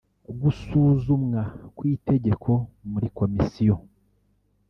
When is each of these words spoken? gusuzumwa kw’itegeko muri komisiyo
gusuzumwa 0.41 1.41
kw’itegeko 1.77 2.51
muri 2.89 3.07
komisiyo 3.17 3.75